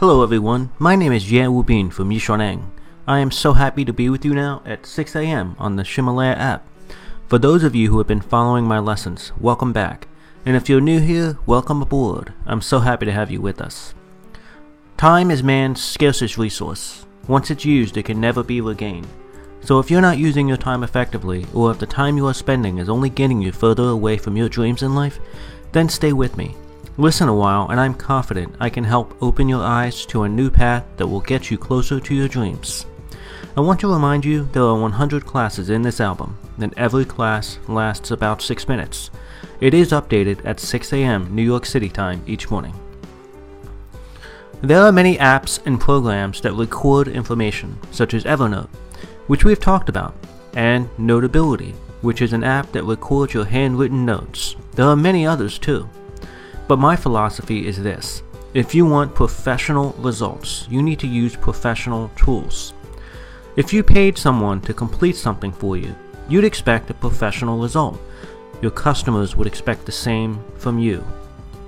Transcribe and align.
Hello 0.00 0.22
everyone, 0.22 0.70
my 0.78 0.94
name 0.94 1.10
is 1.10 1.28
Ye 1.28 1.40
Wubin 1.40 1.92
from 1.92 2.10
Yishaneng. 2.10 2.70
I 3.08 3.18
am 3.18 3.32
so 3.32 3.54
happy 3.54 3.84
to 3.84 3.92
be 3.92 4.08
with 4.08 4.24
you 4.24 4.32
now 4.32 4.62
at 4.64 4.86
6 4.86 5.16
a.m. 5.16 5.56
on 5.58 5.74
the 5.74 5.82
Ximalaya 5.82 6.38
app. 6.38 6.64
For 7.26 7.36
those 7.36 7.64
of 7.64 7.74
you 7.74 7.90
who 7.90 7.98
have 7.98 8.06
been 8.06 8.20
following 8.20 8.64
my 8.64 8.78
lessons, 8.78 9.32
welcome 9.40 9.72
back. 9.72 10.06
And 10.46 10.54
if 10.54 10.68
you're 10.68 10.80
new 10.80 11.00
here, 11.00 11.36
welcome 11.46 11.82
aboard. 11.82 12.32
I'm 12.46 12.60
so 12.60 12.78
happy 12.78 13.06
to 13.06 13.12
have 13.12 13.32
you 13.32 13.40
with 13.40 13.60
us. 13.60 13.92
Time 14.96 15.32
is 15.32 15.42
man's 15.42 15.82
scarcest 15.82 16.38
resource. 16.38 17.04
Once 17.26 17.50
it's 17.50 17.64
used, 17.64 17.96
it 17.96 18.04
can 18.04 18.20
never 18.20 18.44
be 18.44 18.60
regained. 18.60 19.08
So 19.62 19.80
if 19.80 19.90
you're 19.90 20.00
not 20.00 20.18
using 20.18 20.46
your 20.46 20.58
time 20.58 20.84
effectively, 20.84 21.44
or 21.52 21.72
if 21.72 21.80
the 21.80 21.86
time 21.86 22.16
you 22.16 22.28
are 22.28 22.34
spending 22.34 22.78
is 22.78 22.88
only 22.88 23.10
getting 23.10 23.42
you 23.42 23.50
further 23.50 23.88
away 23.88 24.16
from 24.16 24.36
your 24.36 24.48
dreams 24.48 24.84
in 24.84 24.94
life, 24.94 25.18
then 25.72 25.88
stay 25.88 26.12
with 26.12 26.36
me 26.36 26.54
Listen 27.00 27.28
a 27.28 27.34
while, 27.34 27.68
and 27.68 27.78
I'm 27.78 27.94
confident 27.94 28.56
I 28.58 28.70
can 28.70 28.82
help 28.82 29.16
open 29.22 29.48
your 29.48 29.62
eyes 29.62 30.04
to 30.06 30.24
a 30.24 30.28
new 30.28 30.50
path 30.50 30.84
that 30.96 31.06
will 31.06 31.20
get 31.20 31.48
you 31.48 31.56
closer 31.56 32.00
to 32.00 32.12
your 32.12 32.26
dreams. 32.26 32.86
I 33.56 33.60
want 33.60 33.78
to 33.80 33.92
remind 33.92 34.24
you 34.24 34.48
there 34.50 34.64
are 34.64 34.80
100 34.80 35.24
classes 35.24 35.70
in 35.70 35.82
this 35.82 36.00
album, 36.00 36.36
and 36.58 36.74
every 36.76 37.04
class 37.04 37.60
lasts 37.68 38.10
about 38.10 38.42
6 38.42 38.66
minutes. 38.66 39.12
It 39.60 39.74
is 39.74 39.92
updated 39.92 40.44
at 40.44 40.58
6 40.58 40.92
a.m. 40.92 41.32
New 41.32 41.42
York 41.42 41.66
City 41.66 41.88
time 41.88 42.20
each 42.26 42.50
morning. 42.50 42.74
There 44.60 44.82
are 44.82 44.90
many 44.90 45.18
apps 45.18 45.64
and 45.66 45.80
programs 45.80 46.40
that 46.40 46.54
record 46.54 47.06
information, 47.06 47.78
such 47.92 48.12
as 48.12 48.24
Evernote, 48.24 48.70
which 49.28 49.44
we've 49.44 49.60
talked 49.60 49.88
about, 49.88 50.16
and 50.54 50.88
Notability, 50.98 51.76
which 52.02 52.22
is 52.22 52.32
an 52.32 52.42
app 52.42 52.72
that 52.72 52.82
records 52.82 53.34
your 53.34 53.44
handwritten 53.44 54.04
notes. 54.04 54.56
There 54.72 54.86
are 54.86 54.96
many 54.96 55.24
others 55.24 55.60
too. 55.60 55.88
But 56.68 56.78
my 56.78 56.96
philosophy 56.96 57.66
is 57.66 57.82
this 57.82 58.22
if 58.52 58.74
you 58.74 58.84
want 58.84 59.14
professional 59.14 59.92
results, 59.98 60.66
you 60.70 60.82
need 60.82 60.98
to 61.00 61.06
use 61.06 61.34
professional 61.34 62.10
tools. 62.14 62.74
If 63.56 63.72
you 63.72 63.82
paid 63.82 64.18
someone 64.18 64.60
to 64.62 64.74
complete 64.74 65.16
something 65.16 65.50
for 65.50 65.76
you, 65.76 65.94
you'd 66.28 66.44
expect 66.44 66.90
a 66.90 66.94
professional 66.94 67.58
result. 67.58 67.98
Your 68.60 68.70
customers 68.70 69.34
would 69.34 69.46
expect 69.46 69.86
the 69.86 69.92
same 69.92 70.44
from 70.56 70.78
you. 70.78 71.04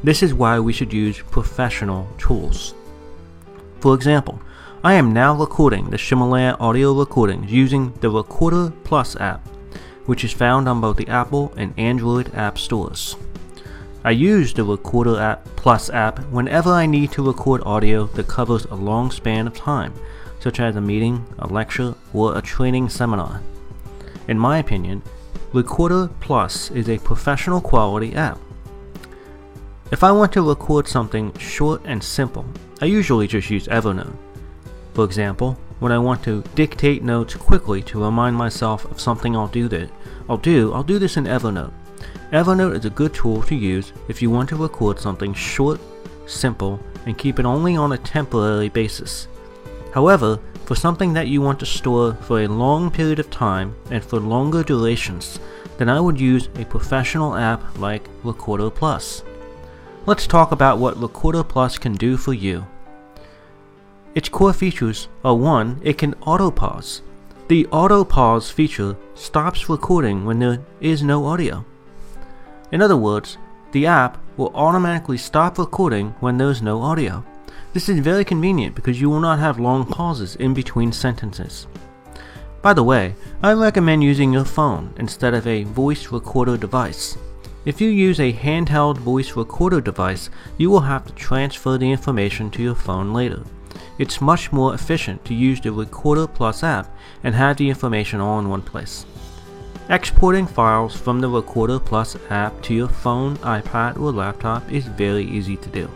This 0.05 0.23
is 0.23 0.35
why 0.35 0.59
we 0.59 0.73
should 0.73 0.93
use 0.93 1.23
professional 1.31 2.07
tools. 2.19 2.75
For 3.81 3.95
example, 3.95 4.41
I 4.85 4.95
am 4.95 5.13
now 5.13 5.35
recording 5.35 5.89
the 5.89 5.97
Ximalaya 5.97 6.57
audio 6.61 6.93
recordings 6.93 7.51
using 7.51 7.93
the 8.01 8.11
Recorder 8.11 8.73
Plus 8.85 9.17
app, 9.17 9.47
which 10.07 10.25
is 10.25 10.33
found 10.33 10.69
on 10.69 10.81
both 10.81 10.97
the 10.97 11.09
Apple 11.09 11.53
and 11.57 11.73
Android 11.79 12.35
app 12.35 12.59
stores. 12.59 13.17
I 14.03 14.13
use 14.13 14.55
the 14.55 14.65
Recorder 14.65 15.21
app 15.21 15.45
Plus 15.57 15.91
app 15.91 16.21
whenever 16.31 16.71
I 16.71 16.87
need 16.87 17.13
to 17.13 17.27
record 17.27 17.63
audio 17.65 18.07
that 18.07 18.29
covers 18.29 18.65
a 18.65 18.75
long 18.75 19.11
span 19.11 19.47
of 19.47 19.55
time, 19.55 19.93
such 20.39 20.59
as 20.59 20.77
a 20.77 20.81
meeting, 20.81 21.27
a 21.39 21.47
lecture, 21.47 21.95
or 22.15 22.37
a 22.37 22.43
training 22.43 22.89
seminar. 22.89 23.43
In 24.29 24.39
my 24.39 24.59
opinion, 24.59 25.03
Recorder 25.53 26.09
Plus 26.21 26.71
is 26.71 26.89
a 26.89 26.99
professional 26.99 27.61
quality 27.61 28.15
app. 28.15 28.39
If 29.93 30.03
I 30.03 30.13
want 30.13 30.33
to 30.33 30.49
record 30.49 30.89
something 30.89 31.37
short 31.37 31.83
and 31.85 32.03
simple, 32.03 32.47
I 32.81 32.87
usually 32.87 33.27
just 33.27 33.51
use 33.51 33.67
Evernote. 33.67 34.17
For 34.95 35.05
example, 35.05 35.59
when 35.81 35.93
I 35.93 35.99
want 35.99 36.23
to 36.25 36.43
dictate 36.55 37.03
notes 37.03 37.35
quickly 37.35 37.83
to 37.83 38.03
remind 38.03 38.37
myself 38.37 38.85
of 38.91 39.01
something 39.01 39.37
I'll 39.37 39.49
do 39.49 39.69
that 39.69 39.91
I'll 40.31 40.37
do, 40.37 40.73
I'll 40.73 40.85
do 40.85 41.01
this 41.01 41.17
in 41.17 41.25
Evernote. 41.25 41.73
Evernote 42.33 42.77
is 42.77 42.85
a 42.85 42.91
good 42.91 43.13
tool 43.13 43.43
to 43.43 43.57
use 43.57 43.93
if 44.07 44.23
you 44.23 44.31
want 44.31 44.49
to 44.51 44.57
record 44.57 45.01
something 45.01 45.35
short, 45.35 45.81
simple, 46.27 46.79
and 47.05 47.19
keep 47.19 47.41
it 47.41 47.45
only 47.45 47.75
on 47.75 47.91
a 47.91 47.99
temporary 47.99 48.69
basis. 48.69 49.27
However, 49.93 50.39
for 50.65 50.77
something 50.77 51.13
that 51.15 51.27
you 51.27 51.43
want 51.43 51.59
to 51.59 51.67
store 51.67 52.15
for 52.15 52.43
a 52.43 52.47
long 52.47 52.89
period 52.89 53.19
of 53.19 53.31
time 53.31 53.75
and 53.91 54.05
for 54.05 54.21
longer 54.21 54.63
durations, 54.63 55.41
then 55.77 55.89
I 55.89 55.99
would 55.99 56.21
use 56.21 56.49
a 56.55 56.65
professional 56.65 57.35
app 57.35 57.77
like 57.81 58.09
Recorder 58.23 58.71
Plus. 58.71 59.25
Let's 60.07 60.29
talk 60.29 60.53
about 60.53 60.79
what 60.79 61.03
Recorder 61.03 61.43
Plus 61.43 61.79
can 61.79 61.95
do 61.95 62.17
for 62.17 62.33
you. 62.33 62.65
Its 64.15 64.29
core 64.29 64.53
features 64.53 65.09
are 65.25 65.35
1. 65.35 65.81
It 65.83 65.99
can 65.99 66.15
auto 66.21 66.53
pause. 66.53 67.03
The 67.49 67.67
auto 67.73 68.05
pause 68.05 68.53
feature 68.53 68.97
stops 69.17 69.69
recording 69.69 70.25
when 70.25 70.39
there 70.39 70.61
is 70.81 71.03
no 71.03 71.27
audio. 71.27 71.65
In 72.73 72.83
other 72.83 72.97
words, 72.97 73.39
the 73.73 73.87
app 73.87 74.19
will 74.37 74.53
automatically 74.55 75.19
stop 75.19 75.59
recording 75.59 76.15
when 76.21 76.39
there's 76.39 76.63
no 76.63 76.83
audio. 76.83 77.25
This 77.73 77.89
is 77.89 78.01
very 78.01 78.25
convenient 78.25 78.75
because 78.75 79.01
you 79.01 79.09
will 79.11 79.21
not 79.21 79.39
have 79.39 79.61
long 79.61 79.87
pauses 79.87 80.37
in 80.37 80.55
between 80.55 80.93
sentences. 80.93 81.67
By 82.63 82.75
the 82.75 82.83
way, 82.83 83.15
I 83.43 83.53
recommend 83.53 84.05
using 84.05 84.33
your 84.33 84.45
phone 84.45 84.93
instead 84.99 85.35
of 85.35 85.47
a 85.47 85.65
voice 85.65 86.13
recorder 86.13 86.57
device. 86.57 87.17
If 87.65 87.81
you 87.81 87.91
use 87.91 88.19
a 88.21 88.33
handheld 88.33 88.99
voice 88.99 89.37
recorder 89.37 89.81
device, 89.81 90.31
you 90.59 90.71
will 90.71 90.81
have 90.81 91.07
to 91.07 91.13
transfer 91.13 91.77
the 91.77 91.91
information 91.91 92.51
to 92.53 92.63
your 92.63 92.75
phone 92.75 93.13
later. 93.13 93.43
It's 93.99 94.21
much 94.21 94.51
more 94.51 94.75
efficient 94.75 95.25
to 95.27 95.35
use 95.35 95.61
the 95.61 95.73
Recorder 95.73 96.27
Plus 96.27 96.63
app 96.63 96.95
and 97.23 97.35
have 97.35 97.59
the 97.59 97.69
information 97.69 98.21
all 98.21 98.39
in 98.39 98.49
one 98.49 98.63
place. 98.63 99.05
Exporting 99.91 100.47
files 100.47 100.95
from 100.95 101.19
the 101.19 101.29
Recorder 101.29 101.81
Plus 101.81 102.17
app 102.31 102.63
to 102.63 102.73
your 102.73 102.87
phone, 102.87 103.37
iPad, 103.39 103.99
or 103.99 104.13
laptop 104.13 104.71
is 104.71 104.87
very 104.87 105.25
easy 105.25 105.57
to 105.57 105.69
do. 105.69 105.91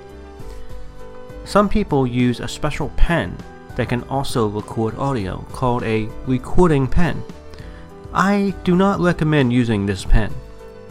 Some 1.44 1.68
people 1.68 2.04
use 2.04 2.40
a 2.40 2.48
special 2.48 2.88
pen 2.96 3.36
that 3.76 3.88
can 3.88 4.02
also 4.04 4.48
record 4.48 4.98
audio 4.98 5.46
called 5.52 5.84
a 5.84 6.08
recording 6.26 6.88
pen. 6.88 7.22
I 8.12 8.52
do 8.64 8.74
not 8.74 8.98
recommend 8.98 9.52
using 9.52 9.86
this 9.86 10.04
pen. 10.04 10.34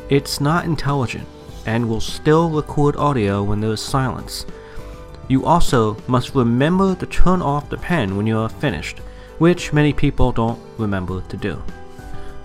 It's 0.08 0.40
not 0.40 0.64
intelligent 0.64 1.28
and 1.66 1.90
will 1.90 2.00
still 2.00 2.50
record 2.50 2.96
audio 2.96 3.44
when 3.44 3.60
there 3.60 3.74
is 3.74 3.82
silence. 3.82 4.46
You 5.28 5.46
also 5.46 5.98
must 6.08 6.36
remember 6.36 6.96
to 6.96 7.06
turn 7.06 7.42
off 7.42 7.70
the 7.70 7.76
pen 7.76 8.16
when 8.16 8.28
you 8.28 8.38
are 8.38 8.48
finished, 8.48 9.00
which 9.40 9.74
many 9.74 9.92
people 9.92 10.32
don't 10.32 10.62
remember 10.78 11.20
to 11.20 11.36
do. 11.36 11.62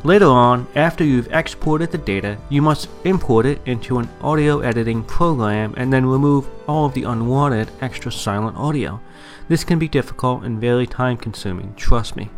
Later 0.05 0.27
on, 0.27 0.69
after 0.77 1.03
you've 1.03 1.33
exported 1.33 1.91
the 1.91 1.99
data, 1.99 2.39
you 2.49 2.63
must 2.63 2.89
import 3.05 3.45
it 3.47 3.61
into 3.67 3.99
an 3.99 4.09
audio 4.21 4.61
editing 4.61 5.03
program 5.03 5.75
and 5.77 5.93
then 5.93 6.07
remove 6.07 6.49
all 6.69 6.87
of 6.87 6.95
the 6.95 7.03
unwanted 7.03 7.69
extra 7.81 8.13
silent 8.13 8.57
audio. 8.57 9.01
This 9.49 9.65
can 9.65 9.77
be 9.77 9.89
difficult 9.89 10.45
and 10.45 10.61
very 10.61 10.87
time 10.87 11.17
consuming, 11.17 11.75
trust 11.75 12.15
me. 12.15 12.31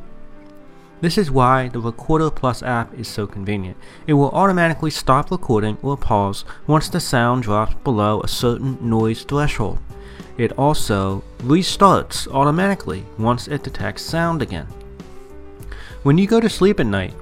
This 1.03 1.19
is 1.19 1.31
why 1.31 1.69
the 1.69 1.81
Recorder 1.81 2.31
Plus 2.31 2.63
app 2.63 2.95
is 2.99 3.09
so 3.09 3.27
convenient. 3.27 3.77
It 4.07 4.15
will 4.15 4.31
automatically 4.31 4.91
stop 4.91 5.31
recording 5.31 5.77
or 5.83 5.99
pause 5.99 6.47
once 6.67 6.89
the 6.89 7.01
sound 7.01 7.43
drops 7.43 7.75
below 7.85 8.23
a 8.23 8.29
certain 8.29 8.79
noise 8.81 9.23
threshold. 9.23 9.79
It 10.39 10.53
also 10.53 11.23
restarts 11.41 12.27
automatically 12.27 13.05
once 13.19 13.49
it 13.49 13.63
detects 13.63 14.03
sound 14.03 14.41
again. 14.41 14.67
When 16.05 16.17
you 16.17 16.27
go 16.27 16.41
to 16.41 16.49
sleep 16.49 16.81
at 16.81 16.87
night, 16.87 17.13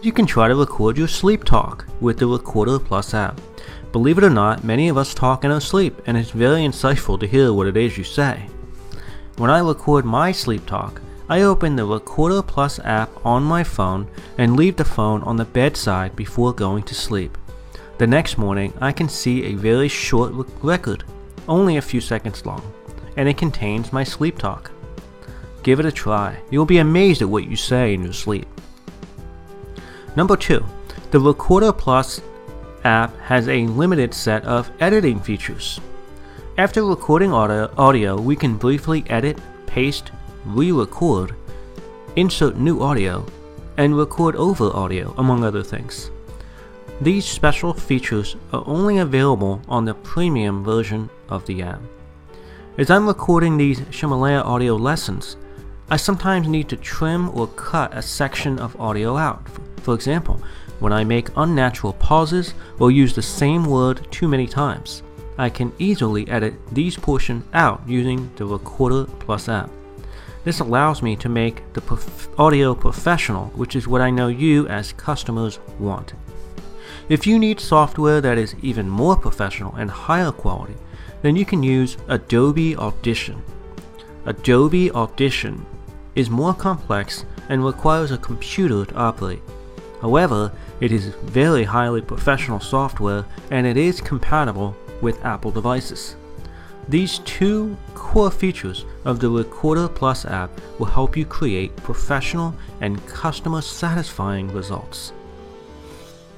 you 0.00 0.12
can 0.12 0.26
try 0.26 0.46
to 0.46 0.54
record 0.54 0.96
your 0.96 1.08
sleep 1.08 1.42
talk 1.42 1.84
with 2.00 2.18
the 2.18 2.26
Recorder 2.26 2.78
Plus 2.78 3.14
app. 3.14 3.40
Believe 3.90 4.18
it 4.18 4.24
or 4.24 4.30
not, 4.30 4.62
many 4.62 4.88
of 4.88 4.96
us 4.96 5.12
talk 5.12 5.44
in 5.44 5.50
our 5.50 5.60
sleep, 5.60 6.00
and 6.06 6.16
it's 6.16 6.30
very 6.30 6.60
insightful 6.60 7.18
to 7.18 7.26
hear 7.26 7.52
what 7.52 7.66
it 7.66 7.76
is 7.76 7.98
you 7.98 8.04
say. 8.04 8.48
When 9.38 9.50
I 9.50 9.58
record 9.58 10.04
my 10.04 10.30
sleep 10.30 10.66
talk, 10.66 11.00
I 11.28 11.42
open 11.42 11.74
the 11.74 11.84
Recorder 11.84 12.42
Plus 12.42 12.78
app 12.84 13.10
on 13.26 13.42
my 13.42 13.64
phone 13.64 14.08
and 14.38 14.56
leave 14.56 14.76
the 14.76 14.84
phone 14.84 15.22
on 15.22 15.36
the 15.36 15.44
bedside 15.44 16.14
before 16.14 16.52
going 16.52 16.84
to 16.84 16.94
sleep. 16.94 17.36
The 17.98 18.06
next 18.06 18.38
morning, 18.38 18.72
I 18.80 18.92
can 18.92 19.08
see 19.08 19.44
a 19.44 19.54
very 19.54 19.88
short 19.88 20.32
record, 20.62 21.02
only 21.48 21.76
a 21.76 21.82
few 21.82 22.00
seconds 22.00 22.46
long, 22.46 22.62
and 23.16 23.28
it 23.28 23.36
contains 23.36 23.92
my 23.92 24.04
sleep 24.04 24.38
talk. 24.38 24.70
Give 25.64 25.80
it 25.80 25.86
a 25.86 25.92
try. 25.92 26.38
You'll 26.50 26.66
be 26.66 26.78
amazed 26.78 27.20
at 27.20 27.28
what 27.28 27.48
you 27.48 27.56
say 27.56 27.94
in 27.94 28.04
your 28.04 28.12
sleep. 28.12 28.46
Number 30.18 30.36
2. 30.36 30.64
The 31.12 31.20
Recorder 31.20 31.72
Plus 31.72 32.20
app 32.82 33.16
has 33.20 33.46
a 33.46 33.68
limited 33.68 34.12
set 34.12 34.44
of 34.44 34.68
editing 34.80 35.20
features. 35.20 35.78
After 36.56 36.82
recording 36.82 37.32
audio, 37.32 38.20
we 38.20 38.34
can 38.34 38.56
briefly 38.56 39.04
edit, 39.08 39.38
paste, 39.66 40.10
re 40.44 40.72
record, 40.72 41.36
insert 42.16 42.56
new 42.56 42.82
audio, 42.82 43.24
and 43.76 43.96
record 43.96 44.34
over 44.34 44.74
audio, 44.74 45.14
among 45.18 45.44
other 45.44 45.62
things. 45.62 46.10
These 47.00 47.24
special 47.24 47.72
features 47.72 48.34
are 48.52 48.64
only 48.66 48.98
available 48.98 49.62
on 49.68 49.84
the 49.84 49.94
premium 49.94 50.64
version 50.64 51.10
of 51.28 51.46
the 51.46 51.62
app. 51.62 51.80
As 52.76 52.90
I'm 52.90 53.06
recording 53.06 53.56
these 53.56 53.82
Ximalaya 53.82 54.44
audio 54.44 54.74
lessons, 54.74 55.36
I 55.90 55.96
sometimes 55.96 56.48
need 56.48 56.68
to 56.68 56.76
trim 56.76 57.30
or 57.30 57.46
cut 57.46 57.96
a 57.96 58.02
section 58.02 58.58
of 58.58 58.78
audio 58.80 59.16
out 59.16 59.46
for 59.88 59.94
example, 59.94 60.38
when 60.80 60.92
I 60.92 61.02
make 61.02 61.30
unnatural 61.34 61.94
pauses 61.94 62.52
or 62.78 62.90
use 62.90 63.14
the 63.14 63.22
same 63.22 63.64
word 63.64 64.06
too 64.10 64.28
many 64.28 64.46
times, 64.46 65.02
I 65.38 65.48
can 65.48 65.72
easily 65.78 66.28
edit 66.28 66.54
these 66.72 66.94
portions 66.94 67.44
out 67.54 67.80
using 67.86 68.30
the 68.36 68.44
Recorder 68.44 69.06
Plus 69.18 69.48
app. 69.48 69.70
This 70.44 70.60
allows 70.60 71.00
me 71.00 71.16
to 71.16 71.30
make 71.30 71.72
the 71.72 71.80
prof- 71.80 72.28
audio 72.38 72.74
professional, 72.74 73.46
which 73.56 73.74
is 73.74 73.88
what 73.88 74.02
I 74.02 74.10
know 74.10 74.28
you 74.28 74.68
as 74.68 74.92
customers 74.92 75.58
want. 75.78 76.12
If 77.08 77.26
you 77.26 77.38
need 77.38 77.60
software 77.60 78.20
that 78.20 78.36
is 78.36 78.54
even 78.60 78.90
more 78.90 79.16
professional 79.16 79.74
and 79.76 79.90
higher 79.90 80.32
quality, 80.32 80.74
then 81.22 81.34
you 81.34 81.46
can 81.46 81.62
use 81.62 81.96
Adobe 82.08 82.76
Audition. 82.76 83.42
Adobe 84.26 84.90
Audition 84.90 85.64
is 86.18 86.28
more 86.28 86.52
complex 86.52 87.24
and 87.48 87.64
requires 87.64 88.10
a 88.10 88.18
computer 88.18 88.84
to 88.84 88.94
operate. 88.96 89.42
However, 90.02 90.52
it 90.80 90.90
is 90.90 91.06
very 91.06 91.62
highly 91.62 92.02
professional 92.02 92.58
software 92.58 93.24
and 93.52 93.64
it 93.66 93.76
is 93.76 94.00
compatible 94.00 94.76
with 95.00 95.24
Apple 95.24 95.52
devices. 95.52 96.16
These 96.88 97.20
two 97.20 97.76
core 97.94 98.32
features 98.32 98.84
of 99.04 99.20
the 99.20 99.30
Recorder 99.30 99.88
Plus 99.88 100.24
app 100.24 100.50
will 100.78 100.86
help 100.86 101.16
you 101.16 101.24
create 101.24 101.76
professional 101.76 102.52
and 102.80 103.06
customer 103.06 103.60
satisfying 103.60 104.52
results. 104.52 105.12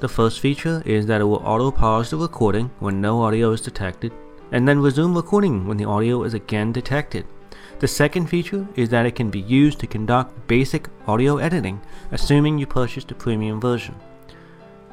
The 0.00 0.08
first 0.08 0.40
feature 0.40 0.82
is 0.84 1.06
that 1.06 1.20
it 1.20 1.24
will 1.24 1.42
auto 1.44 1.70
pause 1.70 2.10
the 2.10 2.16
recording 2.16 2.70
when 2.80 3.00
no 3.00 3.22
audio 3.22 3.52
is 3.52 3.60
detected, 3.60 4.12
and 4.50 4.66
then 4.66 4.80
resume 4.80 5.14
recording 5.14 5.66
when 5.66 5.76
the 5.76 5.84
audio 5.84 6.24
is 6.24 6.34
again 6.34 6.72
detected. 6.72 7.26
The 7.80 7.88
second 7.88 8.26
feature 8.26 8.68
is 8.76 8.90
that 8.90 9.06
it 9.06 9.14
can 9.14 9.30
be 9.30 9.40
used 9.40 9.78
to 9.80 9.86
conduct 9.86 10.46
basic 10.46 10.90
audio 11.06 11.38
editing, 11.38 11.80
assuming 12.12 12.58
you 12.58 12.66
purchased 12.66 13.08
the 13.08 13.14
premium 13.14 13.58
version. 13.58 13.94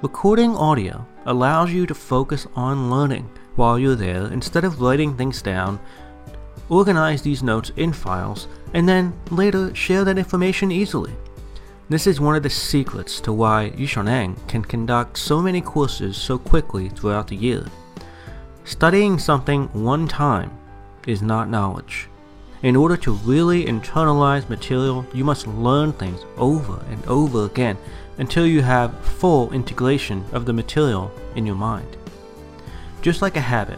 Recording 0.01 0.55
audio 0.55 1.05
allows 1.25 1.73
you 1.73 1.85
to 1.85 1.93
focus 1.93 2.47
on 2.55 2.89
learning 2.89 3.29
while 3.57 3.77
you're 3.77 3.95
there 3.95 4.31
instead 4.31 4.63
of 4.63 4.79
writing 4.79 5.17
things 5.17 5.41
down. 5.41 5.81
Organize 6.69 7.21
these 7.21 7.43
notes 7.43 7.73
in 7.75 7.91
files 7.91 8.47
and 8.73 8.87
then 8.87 9.13
later 9.31 9.75
share 9.75 10.05
that 10.05 10.17
information 10.17 10.71
easily. 10.71 11.11
This 11.89 12.07
is 12.07 12.21
one 12.21 12.37
of 12.37 12.43
the 12.43 12.49
secrets 12.49 13.19
to 13.19 13.33
why 13.33 13.73
Yishaneng 13.75 14.47
can 14.47 14.63
conduct 14.63 15.17
so 15.17 15.41
many 15.41 15.59
courses 15.59 16.15
so 16.15 16.37
quickly 16.37 16.87
throughout 16.87 17.27
the 17.27 17.35
year. 17.35 17.65
Studying 18.63 19.19
something 19.19 19.67
one 19.73 20.07
time 20.07 20.57
is 21.05 21.21
not 21.21 21.49
knowledge. 21.49 22.07
In 22.63 22.75
order 22.75 22.97
to 22.97 23.11
really 23.11 23.65
internalize 23.65 24.49
material, 24.49 25.05
you 25.13 25.23
must 25.23 25.45
learn 25.45 25.93
things 25.93 26.25
over 26.37 26.83
and 26.89 27.05
over 27.05 27.45
again 27.45 27.77
until 28.17 28.47
you 28.47 28.63
have 28.63 28.99
full 29.05 29.53
integration 29.53 30.25
of 30.31 30.45
the 30.45 30.53
material 30.53 31.11
in 31.35 31.45
your 31.45 31.55
mind. 31.55 31.97
Just 33.03 33.21
like 33.21 33.37
a 33.37 33.41
habit, 33.41 33.77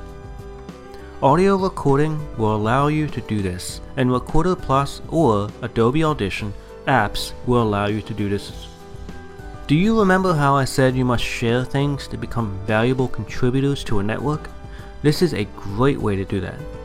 audio 1.22 1.58
recording 1.58 2.18
will 2.38 2.56
allow 2.56 2.88
you 2.88 3.08
to 3.08 3.20
do 3.22 3.42
this, 3.42 3.82
and 3.98 4.14
Recorder 4.14 4.56
Plus 4.56 5.02
or 5.10 5.50
Adobe 5.62 6.06
Audition 6.06 6.54
apps 6.88 7.34
will 7.46 7.62
allow 7.62 7.88
you 7.88 8.02
to 8.02 8.14
do 8.14 8.30
this. 8.30 8.70
Do 9.68 9.76
you 9.76 10.00
remember 10.00 10.34
how 10.34 10.56
I 10.56 10.64
said 10.64 10.96
you 10.96 11.04
must 11.04 11.24
share 11.24 11.66
things 11.66 12.08
to 12.08 12.18
become 12.18 12.58
valuable 12.66 13.10
contributors 13.10 13.84
to 13.84 14.00
a 14.00 14.04
network? 14.04 14.50
This 15.02 15.22
is 15.22 15.34
a 15.34 15.44
great 15.58 16.00
way 16.00 16.16
to 16.16 16.24
do 16.24 16.40
that. 16.40 16.79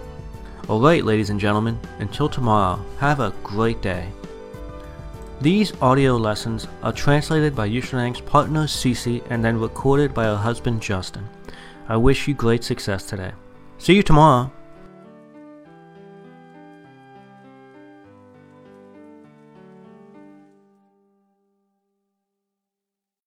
Alright, 0.67 1.05
ladies 1.05 1.29
and 1.29 1.39
gentlemen, 1.39 1.79
until 1.99 2.27
tomorrow, 2.27 2.83
have 2.99 3.21
a 3.21 3.35
great 3.43 3.83
day. 3.83 4.09
These 5.43 5.75
audio 5.83 6.17
lessons 6.17 6.67
are 6.83 6.91
translated 6.91 7.55
by 7.55 7.69
Yishaneng's 7.69 8.23
partner 8.23 8.65
Cece 8.65 9.23
and 9.29 9.45
then 9.45 9.61
recorded 9.61 10.15
by 10.15 10.25
her 10.25 10.37
husband 10.37 10.81
Justin. 10.81 11.29
I 11.87 11.99
wish 11.99 12.27
you 12.27 12.33
great 12.33 12.65
success 12.65 13.05
today. 13.05 13.33
See 13.77 13.95
you 13.95 14.03
tomorrow. 14.03 14.51